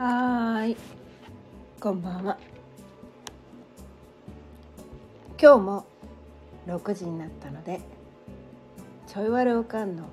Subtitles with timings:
[0.00, 0.76] はーい。
[1.78, 2.38] こんばんは。
[5.38, 5.84] 今日も
[6.66, 7.82] 6時になったので
[9.06, 10.04] ちょいわるおかんの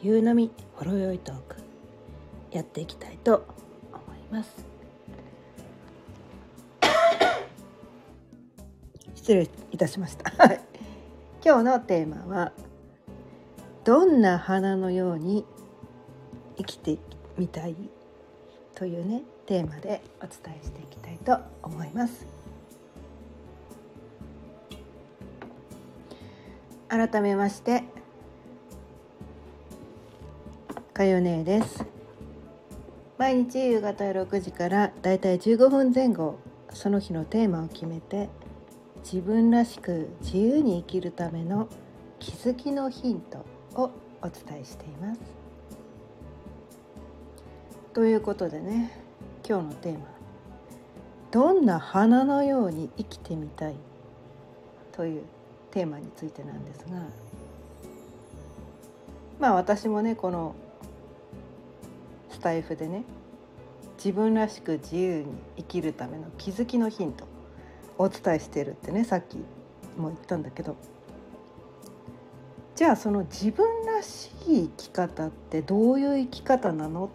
[0.00, 1.56] 夕飲みほろ酔いトーク
[2.52, 3.44] やっていきたいと
[3.92, 4.64] 思います。
[9.14, 10.30] 失礼いたしました。
[10.42, 10.60] はい。
[11.44, 12.52] 今日のテーマは
[13.84, 15.44] どんな花のように
[16.56, 16.96] 生きて
[17.36, 17.76] みたい？
[18.74, 22.26] というねテーマでお伝えしていきたいと思います
[26.88, 27.84] 改めまして
[30.92, 31.84] かよねです
[33.16, 36.38] 毎日夕方6時からだいたい15分前後
[36.72, 38.28] その日のテーマを決めて
[39.02, 41.68] 自分らしく自由に生きるための
[42.18, 43.44] 気づきのヒント
[43.74, 43.90] を
[44.22, 45.39] お伝えしています。
[48.00, 48.90] ということでね
[49.46, 50.06] 今日のテーマ
[51.30, 53.74] 「どんな花のように生きてみたい」
[54.90, 55.22] という
[55.70, 57.02] テーマについてなんですが
[59.38, 60.54] まあ私もねこの
[62.30, 63.04] スタイフでね
[63.98, 65.26] 自分らしく自由に
[65.58, 67.26] 生きるための気づきのヒント
[67.98, 69.36] お伝えしてるってねさっき
[69.98, 70.74] も言ったんだけど
[72.76, 77.10] じゃあその自分らしい生き方ってどういう生き方なの？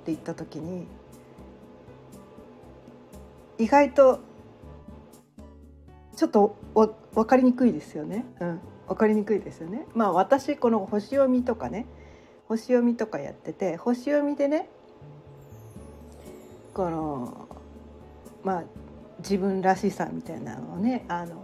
[0.00, 0.86] って言った時に
[3.58, 4.20] 意外と
[6.16, 8.24] ちょっとわ分かりにくいですよね。
[8.40, 9.86] うん、分かりにくいですよね。
[9.94, 11.86] まあ私この星読みとかね
[12.48, 14.70] 星読みとかやってて星読みでね
[16.72, 17.48] この
[18.42, 18.64] まあ
[19.18, 21.36] 自分らしさみたいなのをねあの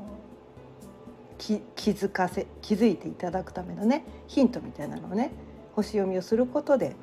[1.38, 5.32] 気気づかせ気づいていただくためのねヒントみたいなのをね
[5.74, 6.96] 星読みをすることで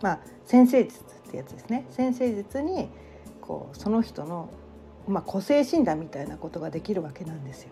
[0.00, 1.86] まあ先生術ってやつですね。
[1.90, 2.88] 先生術に
[3.40, 4.48] こうその人の、
[5.06, 7.70] まあ、個性診断みたいなことができるわけなんですよ。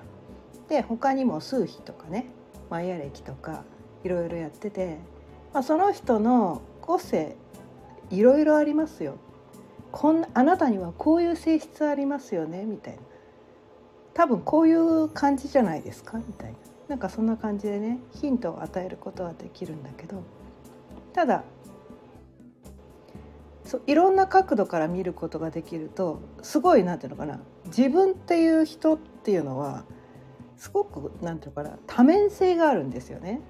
[0.69, 2.27] で他にも数比とかね
[2.71, 3.65] マヤ歴とか
[4.05, 4.99] いろいろやってて、
[5.53, 7.37] まあ、その人の個性
[8.11, 9.17] いろいろありますよ。
[9.91, 13.01] こんあなたにはこういう性質ありますよねみたいな。
[14.15, 16.19] 多分こういう感じじゃないですか？
[16.19, 16.57] みたいな。
[16.89, 20.23] なんかそんな感じでねヒントを与えることはできるんだけど。
[21.13, 21.45] ただ
[23.69, 29.85] そういろんな角度から見ることができるとすごいなんていうのかな自分っていう人っていうのは
[30.57, 33.43] すごくなんていうのかな多面性があるんですよね。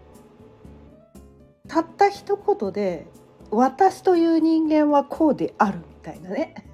[1.68, 3.06] たった一言で
[3.52, 6.66] 私という人間はこうであるみたいなね。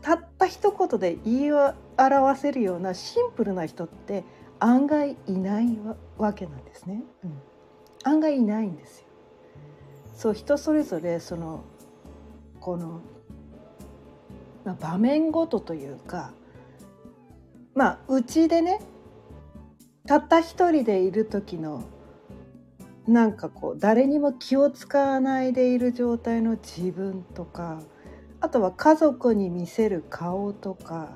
[0.00, 4.22] たった一言で言い表せるようなシンプルな人って
[4.60, 5.76] 案外いない
[6.18, 7.32] わけなんですね、うん、
[8.04, 9.06] 案外いないんですよ。
[10.14, 11.64] そう人それぞれその
[12.60, 13.00] この、
[14.64, 16.32] まあ、場面ごとというか
[17.74, 18.80] まあうちでね
[20.06, 21.84] たった一人でいる時の
[23.06, 27.80] なんかこう誰にも気を使わないでいる状態の自分とか
[28.40, 31.10] あとは家族に見せる顔とか、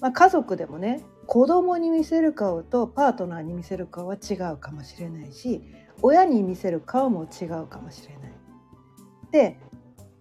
[0.00, 5.62] まあ、家族でもね子供に見せる顔とパートナーに見せる顔は違うかもしれないし
[6.00, 8.32] 親に見せる顔も違うかもしれない。
[9.30, 9.58] で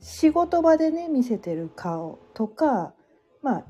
[0.08, 2.94] 仕事場でね見せてる顔とか
[3.42, 3.66] まあ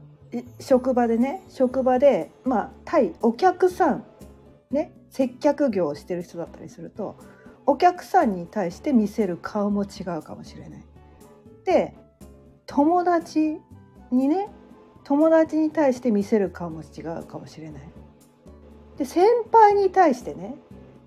[0.60, 4.06] 職場でね職場でまあ対お客さん
[4.70, 7.18] ね接客業をしてる人だったりすると
[7.66, 10.84] お客さんに対して見せる顔も違うかもしれない。
[11.66, 11.96] で
[12.68, 13.60] 友達
[14.12, 14.48] にね
[15.06, 17.82] 友達に対して見せる顔も違うかもしれない。
[18.96, 20.56] で先輩に対してね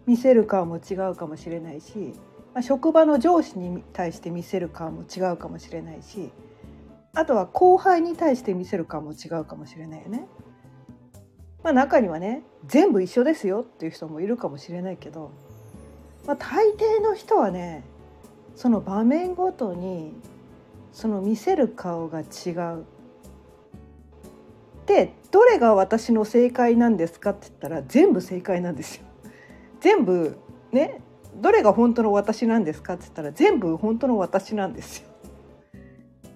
[0.06, 2.14] 見せる顔も違うかもしれないし、
[2.54, 6.30] まあ、職場の上司に対して見せる顔も違うかもしれないし
[7.14, 10.26] あとは後輩に対して見せる顔も違うかもしれないよね。
[11.62, 15.30] まあ、中にはね全部一緒ですよっていう人もいるかもしれないけど、
[16.26, 17.84] まあ、大抵の人はね
[18.54, 20.14] その場面ごとに
[20.92, 22.84] その見せる顔が違う。
[24.86, 29.04] でどれが私の正解なんですかって言ったら全部正解なんですよ。
[29.80, 30.36] 全部
[30.72, 31.00] ね
[31.36, 35.08] どれが本当の私なんですかって言ったら全部本当の私なんですよ。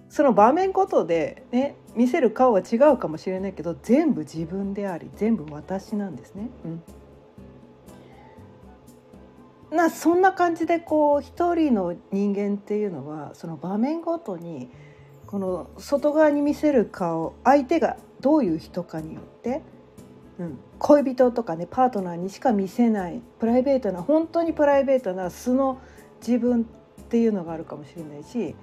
[0.09, 6.51] その場面ごとでね見せる顔は違うかもしれないけど全部自分であり全部私なんですね。
[9.73, 14.71] うん、なそんな感じでこう一人の人間っていうのはその場面ごとに
[15.27, 19.63] この外側に見せる顔相手がどういう人かによって、
[20.39, 25.81] うん、恋人とかねパートナーにしか見せないプライベートな本当にプライベートな素の
[26.27, 26.65] 自分っ
[27.09, 28.57] ていうのがあるかもしれないし、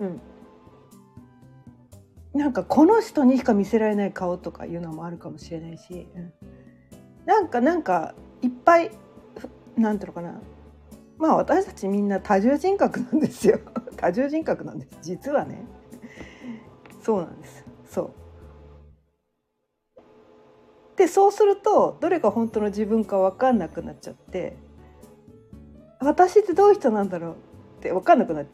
[0.00, 0.20] うん、
[2.32, 6.32] なんかこの人にしか見せられない顔とかいうのもあるかもしれないし、うん、
[7.26, 8.90] なんかなんかいっぱい
[9.76, 10.40] なんていうのかな。
[11.18, 13.58] まあ私たちみんな多重人格なんですよ。
[13.96, 14.98] 多重人格なんです。
[15.02, 15.66] 実はね。
[17.00, 17.64] そうなんです。
[17.86, 18.10] そう
[20.98, 24.56] でそうするとどれが本当の自分か分かんなくなっちゃって
[26.00, 27.32] 私ってどういう人なんだろう
[27.78, 28.46] って分かんなくなっ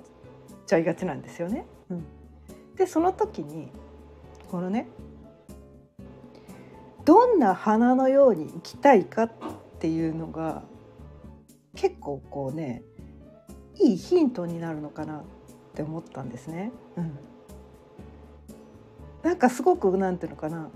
[0.66, 1.66] ちゃいがちなんですよね。
[1.88, 2.04] うん、
[2.76, 3.72] でその時に
[4.50, 4.88] このね
[7.06, 9.30] どんな花のように生きたいかっ
[9.78, 10.62] ていうのが
[11.74, 12.82] 結構こうね
[13.80, 15.22] いいヒントになるのかなっ
[15.74, 16.72] て思ったんですね。
[16.96, 17.18] うん、
[19.22, 20.70] なんかすごくなんていうのかな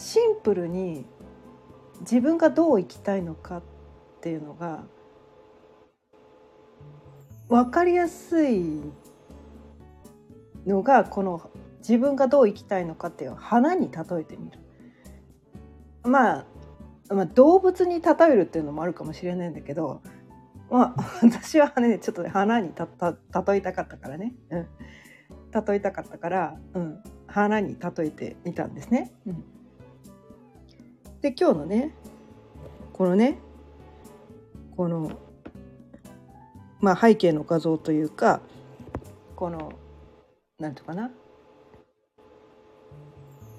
[0.00, 1.04] シンプルに
[2.00, 3.62] 自分がどう生きたいのかっ
[4.22, 4.82] ていうのが
[7.50, 8.80] 分かりやすい
[10.66, 11.50] のがこの
[11.80, 14.58] 自分がどう生きたいのかっていう花に例えてみる。
[16.02, 16.46] まあ、
[17.10, 20.00] まあ、動物に例えるっていうのもあるかもしれないんだけど、
[20.70, 23.10] まあ、 私はねちょっと、ね、花にたた
[23.52, 24.66] 例えたかったからね、うん、
[25.66, 29.12] 例えたかったから、うん、花に例えてみたんですね。
[29.26, 29.59] うん、
[31.22, 31.94] で今日のね
[32.92, 33.38] このね
[34.76, 35.12] この
[36.80, 38.40] まあ、背景の画像というか
[39.36, 39.72] この
[40.58, 41.10] 何て言うかな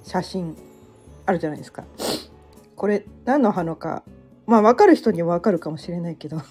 [0.03, 0.57] 写真
[1.25, 1.83] あるじゃないですか。
[2.75, 4.03] これ何の花か
[4.47, 6.41] まあ分かる人には分かるかもしれないけど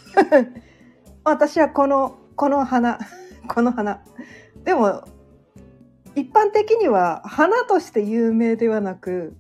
[1.25, 3.01] 私はこのこの花
[3.53, 4.01] この花
[4.63, 5.03] でも
[6.15, 9.35] 一般的には花として有名ではなく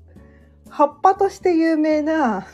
[0.70, 2.46] 葉っぱとして有名な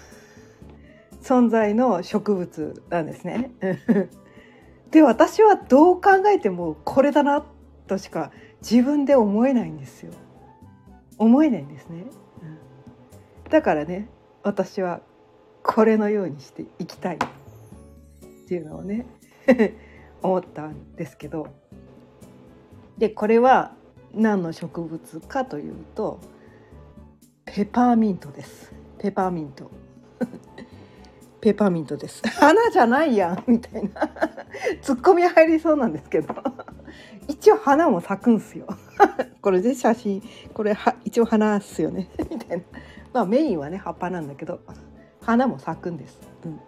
[1.22, 3.50] 存在の植物なんですね。
[4.90, 7.44] で私はどう考えてもこれだな
[7.86, 8.30] としか
[8.62, 10.12] 自分で思えないんですよ。
[11.18, 12.04] 思えないんですね。
[13.50, 14.08] だからね
[14.42, 15.00] 私は
[15.62, 17.18] これのようにしていきたいっ
[18.48, 19.06] ていうのをね
[20.22, 21.48] 思ったんですけど
[22.98, 23.74] でこれは
[24.14, 26.20] 何の植物かというと
[27.46, 28.74] ペパーミントです。
[28.98, 29.70] ペパーミント。
[31.40, 32.22] ペパーミントです。
[32.28, 34.10] 花じゃないやんみたいな。
[34.82, 36.34] ツッコミ入りそうなんですけど。
[37.28, 38.66] 一応花も咲くんすよ。
[39.40, 40.22] これで写真
[40.52, 42.10] これは一応花っすよね。
[42.30, 42.64] みたいな。
[43.12, 44.60] まあメインはね葉っぱなんだけど。
[45.26, 46.60] 花も咲くんです、うん、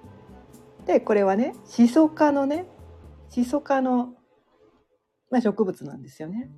[0.85, 2.67] でこれはねシソ科のね
[3.29, 4.15] シソ科の、
[5.31, 6.51] まあ、植物なんですよね。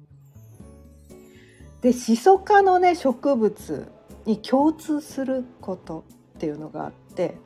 [1.82, 3.92] でシソ科のね植物
[4.30, 6.04] に共通すること
[6.36, 7.36] っていうのがあって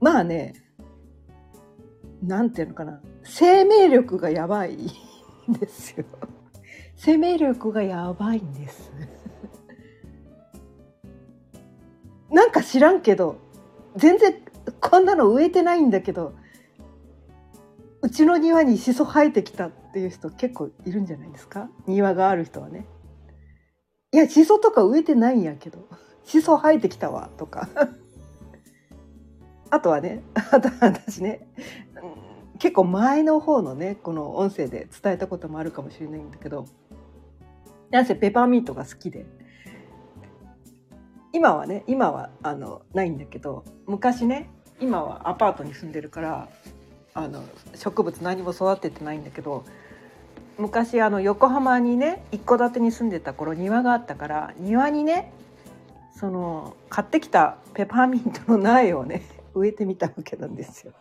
[0.00, 0.54] まあね
[2.22, 6.04] なんていうのかな生命力がやばいんですよ。
[6.96, 8.90] 生命力がやばいんです。
[12.30, 13.38] なんか知らんけど
[13.96, 14.42] 全然
[14.80, 16.34] こんなの植えてないんだけど
[18.02, 21.68] うちの庭にシソ生えてきたっていう人結構いるんじゃないですか？
[21.86, 22.86] 庭がある人はね。
[24.14, 25.88] いやシソとか植えてないんやけど。
[26.22, 27.68] シソ生えてきたわとか。
[29.70, 30.22] あとはね
[30.52, 31.48] あと私ね、
[32.60, 36.66] 結構前の方のねこの音声で伝えたこともあるかもしれないんだけど
[37.90, 39.26] なんせペパーミントが好きで。
[41.32, 46.48] 今はね今はあのないんだけど昔ね今はアパートに住んでるから
[47.14, 47.42] あの
[47.74, 49.64] 植物何も育ててないんだけど
[50.58, 55.32] 昔あの横浜にね一戸建てに住んでた頃庭があったから庭にね
[56.16, 59.22] その買ってきたペパーミントの苗をね
[59.54, 60.92] 植えてみたわけなんですよ。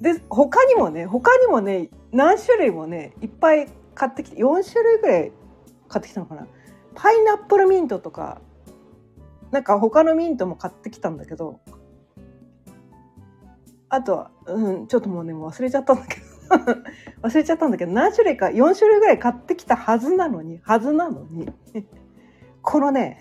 [0.00, 5.32] で他にもね他にもね何種類もねいっぱい買ってきて4種類ぐらい
[5.88, 6.46] 買ってきたのかな
[6.94, 8.40] パイナップルミントとか
[9.50, 11.60] なんか他のミントも買ってきたんだけど
[13.88, 16.35] あとは、うん、ちょっともうね忘れちゃったんだけど
[17.22, 21.48] 忘れちゃったんだけど何種類か4種類ぐらい買ってきたはずなのにはずなのに。
[22.62, 23.18] このね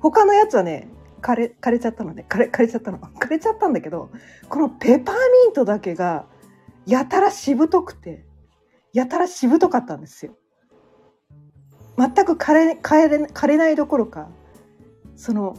[0.00, 0.88] 他のやつはね
[1.20, 2.26] 枯れ枯れちゃったのね。
[2.28, 2.98] 枯れ枯れちゃったの。
[2.98, 4.10] 枯れちゃったんだけど
[4.48, 6.26] このペパーミントだけが
[6.86, 8.24] やたらしぶとくて
[8.92, 10.36] やたらしぶとかったんですよ。
[11.96, 14.28] 全く枯れ枯れ枯れないどころか
[15.14, 15.56] その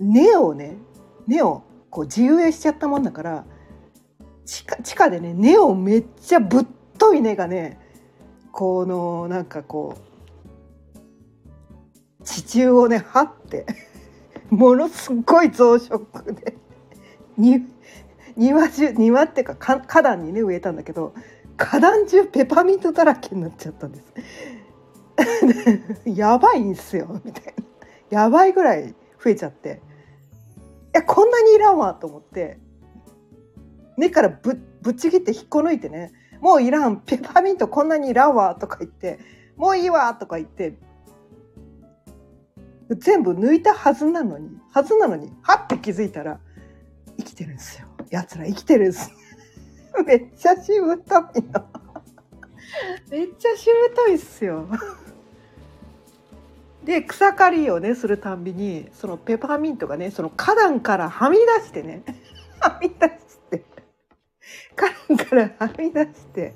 [0.00, 0.76] 根をね
[1.26, 3.44] 根をこう地植えしちゃったもんだから
[4.44, 6.66] 地下地下でね根をめっちゃぶっ
[6.98, 7.78] とい根がね
[8.50, 9.96] このなんかこ
[12.20, 13.66] う地中をね張って
[14.50, 16.56] ものすごい増殖で
[18.36, 19.56] 庭中庭っていうか
[19.86, 21.14] 花壇にね植えたんだけど
[21.56, 24.12] 花壇中ペパミントだらけになっちゃったんです。
[26.06, 27.54] やばいんすよみたい
[28.10, 28.22] な。
[28.22, 29.80] やばいぐらい増えちゃって。
[30.94, 32.58] いやこんなにいらんわと思って。
[33.96, 39.18] 根からぶぶっちぎって引っこ抜いてねもういらんペパーミントこんなにいらんわとか言って
[39.56, 40.76] もういいわとか言って
[42.90, 46.40] 全部抜いたはずなのにはずなのにはって気づいたら
[47.18, 47.86] 生きてるんですよ。
[48.10, 49.10] やつら生きてるんです。
[50.06, 51.66] めっちゃしぶといの。
[53.10, 54.66] めっちゃしぶといっすよ。
[56.84, 62.02] で草刈りをねするたんびにそのペパーミントがねその花壇からはみ出してね
[62.58, 63.21] はみ出して
[64.76, 66.54] 花壇からはみ出して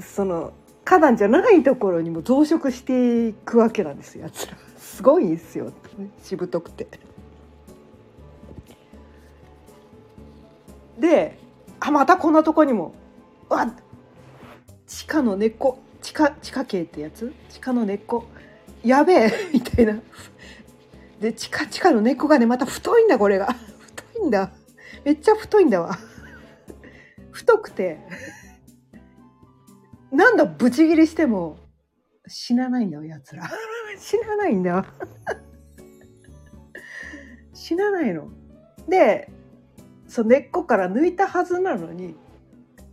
[0.00, 0.52] その
[0.84, 4.56] 花壇じゃないところにも増殖していくわけなんですやつら。
[4.76, 5.72] すごいですよ
[6.22, 6.86] しぶとくて。
[10.98, 11.38] で
[11.80, 12.94] あまたこんなとこにも。
[13.48, 13.72] わ
[14.86, 15.78] 地下の根っこ。
[16.02, 17.32] 地下地下系ってやつ？
[17.48, 18.24] 地下の根っこ。
[18.84, 20.00] やべえ みたいな。
[21.20, 23.54] で地下地下の根っこがねまた太いんだこれが。
[23.78, 24.50] 太いんだ。
[25.04, 25.96] めっちゃ太いんだわ。
[27.32, 27.98] 太くて
[30.12, 31.56] なんだブチギレしても
[32.28, 33.50] 死なないんだよやつら。
[33.98, 34.84] 死なないんだよ。
[37.52, 38.28] 死なないの。
[38.88, 39.30] で
[40.06, 42.14] その根っこから抜いたはずなのに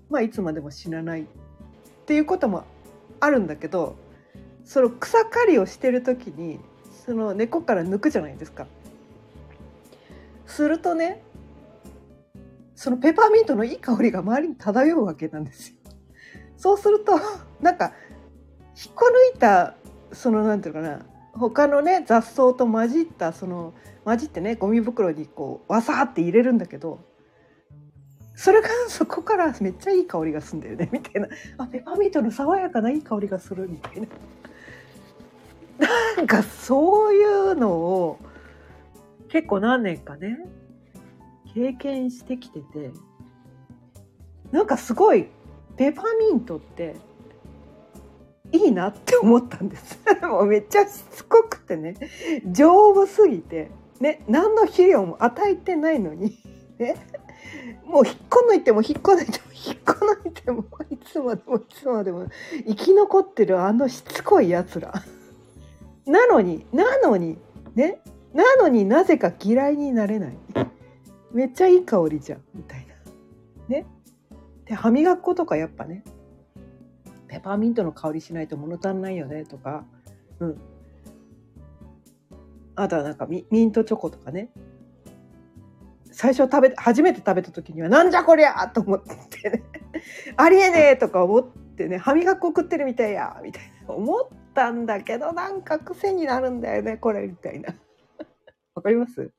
[0.10, 1.26] まあいつまでも死なないっ
[2.06, 2.64] ていうことも
[3.20, 3.98] あるんだけど
[4.64, 6.60] その草刈りをしてる時に
[7.06, 8.68] その根っこから抜くじゃないですか。
[10.46, 11.22] するとね
[12.80, 15.76] そのペパーミントのいい香りが周りに漂うわけなんですよ。
[16.56, 17.12] そうすると
[17.60, 17.92] なんか
[18.74, 19.76] 引っこ抜いた
[20.14, 21.02] そのなんていうかな
[21.34, 23.74] 他のね雑草と混じったその
[24.06, 27.00] 混じってねゴミ袋にこうわさって入れるんだけど
[28.34, 34.08] それがそこからめっちゃいい香りがすんだよねみたいなあペパーミントの爽やかないい香りがするみたいな
[36.16, 38.20] なんかそういうのを
[39.28, 40.40] 結構何年かね
[41.54, 42.92] 経験してきてて
[44.52, 45.28] なんかすごい
[45.78, 46.96] ペパミントって
[48.52, 50.00] いいなって思ったんです。
[50.28, 51.96] もうめっちゃしつこくてね。
[52.48, 53.72] 丈夫すぎて。
[54.00, 56.38] ね何の肥料も与えてないのに。
[56.80, 56.96] ね。
[57.86, 62.28] もう引っこ抜いても引っこ抜いても引っこ抜いてもいつまでもいつまでも
[62.68, 64.94] 生き残ってるあのしつこいやつら。
[66.06, 67.38] なのになのに
[67.76, 68.02] ね。
[68.34, 70.38] なのになぜか嫌いになれない。
[71.32, 72.96] めっちゃいい香りじゃんみたいな。
[73.68, 73.86] ね。
[74.66, 76.04] で歯磨き粉とかやっぱね。
[77.28, 79.86] ペパーミントの香りしないと物足んないよねとか。
[80.40, 80.58] うん。
[82.76, 84.50] あとはなんかミミントチョコとかね。
[86.12, 89.64] 最初食べ初めて食べた時にはなんじゃこりゃと思ってね。
[90.38, 91.98] ありえねえとか思ってね。
[91.98, 93.94] 歯磨き粉食ってるみたいやみたいな。
[93.94, 97.74] 思ったんだけどなんか癖になるんだよねこれみたいな。
[98.74, 99.32] わかります？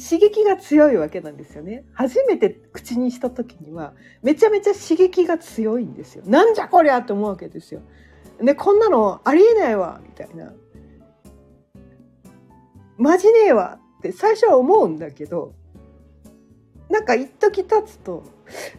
[0.00, 1.84] 刺激が強いわけなんですよね。
[1.92, 6.24] 初めて口にした時にはめちゃめちゃ刺激が強いんですよ。
[6.26, 7.80] なんじゃこりゃって思うわけですよ。
[8.40, 10.52] でこんなのありえないわみたいな。
[12.96, 15.54] マジねえわって最初は思うんだけど
[16.90, 18.24] なんか一時経つと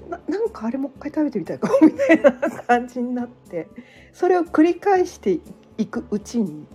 [0.10, 2.32] ななんかあれもう一回食べてみたいかもみたいな
[2.68, 3.68] 感じになって
[4.12, 5.40] それを繰り返して
[5.78, 6.66] いくうちに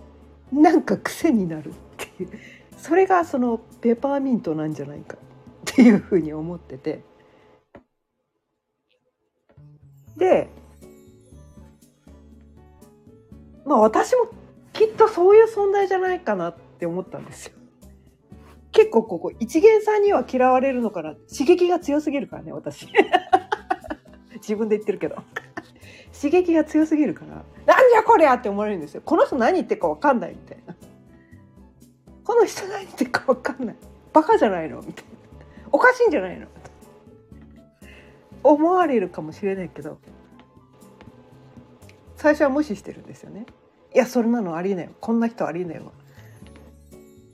[0.51, 2.29] なんか癖になるっていう。
[2.77, 5.17] それがそのペパーミントなんじゃないか。
[5.71, 7.01] っていうふうに思ってて。
[10.15, 10.47] で
[13.65, 14.27] まあ私も
[14.71, 17.53] きっとそういう存在じゃないかなって思ったんですよ。
[18.71, 21.15] 結構ここ一元さんには嫌われるのかな。
[21.15, 22.87] 刺激が強すぎるからね私。
[24.35, 25.15] 自分で言ってるけど。
[26.13, 27.43] 刺激が強すぎるから。
[27.65, 29.01] なんじゃこりゃって思われるんですよ。
[29.03, 30.75] この人何言ってるか分かんないみたいな。
[32.35, 33.75] この人何言ってるか分かんない。
[34.11, 35.09] バカじゃないのみたいな。
[35.71, 36.47] おかしいんじゃないの。
[38.43, 39.97] 思われるかもしれないけど。
[42.17, 43.45] 最初は無視してるんですよね。
[43.93, 45.93] いやそれなのありえないこんな人ありえないわ。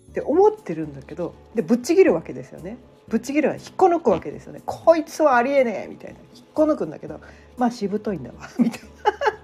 [0.09, 1.33] って思ってるんだけど。
[1.55, 2.77] でぶっちぎるわけですよね。
[3.07, 4.61] ぶっちぎるは引っこ抜くわけですよね。
[4.67, 5.89] こいつはありえねえ。
[5.89, 6.19] みたいな。
[6.35, 7.19] 引っこ抜くんだけど。
[7.57, 8.47] まあしぶといんだわ。
[8.59, 8.87] みたいな。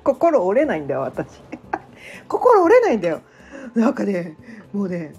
[0.03, 1.41] 心折れないんだよ私。
[2.29, 3.21] 心折れないんだよ。
[3.73, 4.37] なんかね
[4.71, 5.13] もうね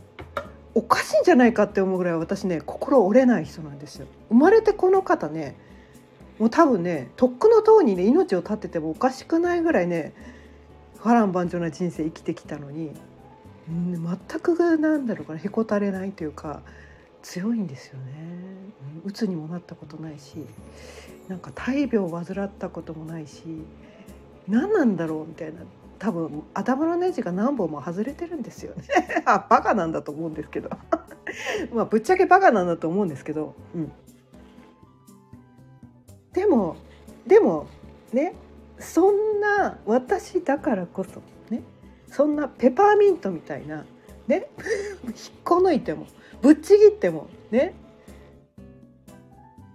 [0.75, 4.07] おかしいんじゃないかって思うぐらい私ね心折れない人なんですよ。
[4.29, 5.57] 生まれてこの方ね
[6.39, 10.13] もう多分ねとっくの塔にね命を絶っててもおかしくないぐらいね
[11.01, 12.93] 波乱万丈な人生生きてきたのに
[13.69, 16.63] 全くなんだろうかなへこたれないというか
[17.23, 18.39] 強いんですよね。
[19.05, 20.37] うつにもなったことないし
[21.29, 23.43] なんか大病を患ったこともないし
[24.47, 25.61] 何なんだろうみたいな。
[25.99, 28.75] 多分頭のネジが何本も外れてるんですよ。
[28.75, 28.85] ね
[29.27, 30.71] あバカなんだと思うんですけど。
[31.73, 33.93] まあぶっちゃけバカなんだと思うんですけど、うん、
[36.33, 36.77] でも
[37.27, 37.67] でも
[38.13, 38.35] ね
[38.79, 41.63] そんな私だからこそね
[42.07, 43.85] そんなペパーミントみたいな
[44.27, 44.49] ね
[45.05, 45.15] 引っ
[45.45, 46.07] こ抜いても
[46.41, 47.75] ぶっちぎってもね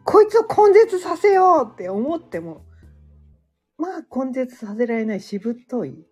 [0.03, 2.61] こいつを根絶させようって思っても
[3.77, 6.05] まあ根絶させられないしぶとい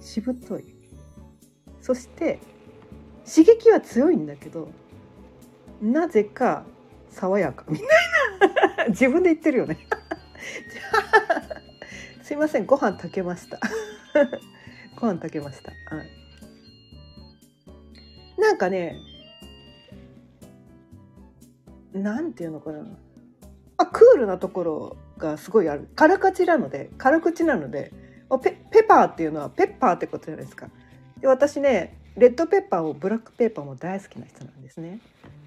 [0.00, 0.74] しぶとい。
[1.80, 2.40] そして
[3.24, 4.68] 刺激は強いんだけど
[5.80, 6.64] なぜか
[7.10, 7.64] 爽やか。
[7.68, 8.86] みたいな。
[8.88, 9.78] 自分で言ってるよね。
[12.22, 12.66] すいません。
[12.66, 13.58] ご飯炊けました。
[15.00, 16.10] ご飯炊けました、はい、
[18.36, 18.96] なんかね
[21.92, 22.84] なんていうのかな。
[23.76, 25.88] あクールなところがすごいある。
[25.94, 27.92] 辛口なので辛口なので
[28.36, 30.68] ペペパーっていうのはペッパーってことじゃないですか。
[31.20, 35.00] で私ねレッドペッパーもブラックペッパーも大好きな人なんですね。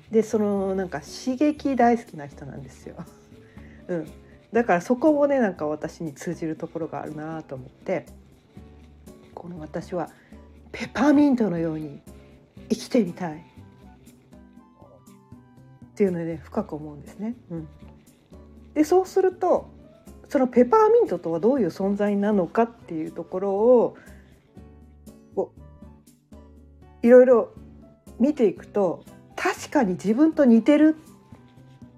[0.10, 2.96] でそのなんか刺激大好きな人なんですよ、
[3.88, 4.08] うん、
[4.52, 8.06] だからそこもねなんか私に通じるところがあるなと思って。
[9.42, 10.12] この私は
[10.72, 12.00] ペパーミントのように
[12.70, 13.38] 生きてみたい。
[13.38, 13.40] っ
[15.96, 17.36] ていうので、ね、深く思うんですね。
[17.50, 17.68] うん、
[18.76, 19.68] でそうすると
[20.32, 23.98] そのペパーミントとはどういう存在なのかっていうところを
[27.02, 27.52] いろいろ
[28.18, 29.04] 見ていくと
[29.36, 30.96] 確かに自分と似てる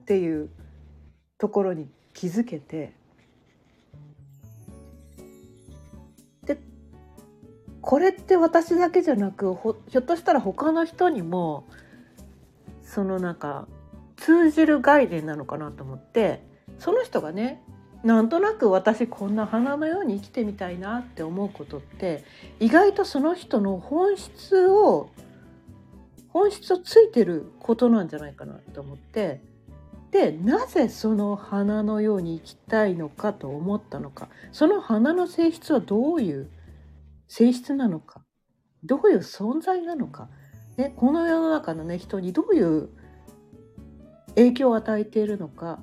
[0.02, 0.50] っていう
[1.38, 2.96] ところに気づけて
[6.44, 6.58] で
[7.82, 9.56] これって私だけじゃなく
[9.90, 11.68] ひょっとしたら他の人にも
[12.82, 13.68] そのなんか
[14.16, 16.42] 通じる概念なのかなと思って
[16.80, 17.62] その人がね
[18.04, 22.26] なんとなく私こんな花のように生きてみたいなって思うことって
[22.60, 25.10] 意外とその人の本質を
[26.28, 29.42] 本質をついてることなんじゃないかなと思って
[30.12, 36.50] でなぜその花のように生きたいのかと思ったのかその花の性質はどういう
[37.28, 38.22] 性質なのか
[38.84, 40.30] どういう存在なのか、
[40.76, 42.90] ね、この世の中の、ね、人にどういう
[44.36, 45.80] 影響を与えているのか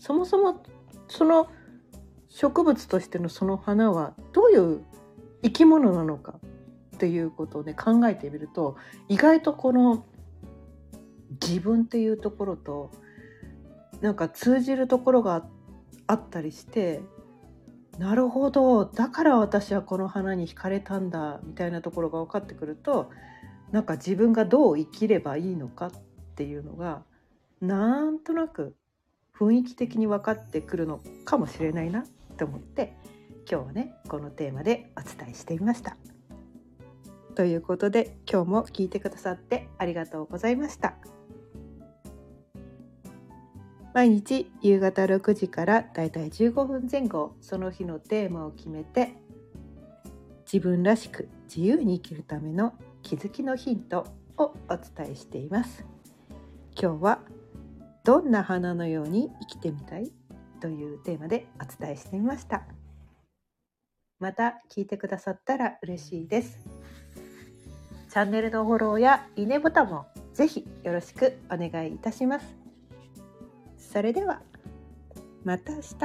[0.00, 0.62] そもそも
[1.08, 1.48] その
[2.28, 4.84] 植物としてのその花はどういう
[5.42, 6.38] 生き物なのか
[6.96, 8.76] っていうことをね考えてみると
[9.08, 10.04] 意外とこの
[11.40, 12.90] 自分っていうところと
[14.00, 15.46] なんか通じるところが
[16.06, 17.00] あったりして
[17.98, 23.10] なるほどだから私はこの花に惹かれたんだみたいなところが分かってくると
[23.72, 25.90] なんか自分がどう生きればいいのかっ
[26.36, 27.02] ていうのが
[27.60, 28.76] なんとなく
[29.36, 32.04] 雰囲気的に分かってくるのかもしれないな。
[32.38, 32.96] て思って
[33.50, 35.96] 今日はねこのテーマでお伝えしてみました。
[37.34, 40.94] ということで今日も聞いてくださってありがとうございました。
[43.94, 49.14] 毎日夕方6時からだいたい15分前後その日のテーマを決めて
[50.50, 55.84] 自分らしく自由に生きるための気づきのヒントをお伝えしています
[56.80, 57.20] 今日は
[58.04, 60.12] どんな花のように生きてみたい？
[60.60, 62.66] というテーマでお伝えしてみました。
[64.18, 66.58] また聞いてくださったら嬉しいです。
[68.10, 72.46] チャンネルのフォローやいいねボタンもぜひよろしくお願いいたします。
[73.76, 74.42] それでは
[75.44, 75.96] また明日。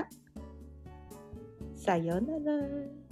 [1.76, 3.03] さようなら。